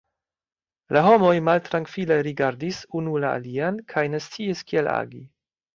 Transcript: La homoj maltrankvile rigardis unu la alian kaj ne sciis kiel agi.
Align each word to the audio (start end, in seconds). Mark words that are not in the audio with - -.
La 0.97 1.03
homoj 1.07 1.33
maltrankvile 1.51 2.19
rigardis 2.31 2.81
unu 3.03 3.17
la 3.27 3.37
alian 3.41 3.81
kaj 3.95 4.09
ne 4.17 4.25
sciis 4.31 4.71
kiel 4.73 4.95
agi. 5.01 5.25